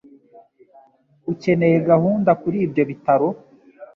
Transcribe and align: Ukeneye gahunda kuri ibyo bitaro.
Ukeneye 1.31 1.77
gahunda 1.89 2.31
kuri 2.41 2.57
ibyo 2.65 2.83
bitaro. 2.89 3.27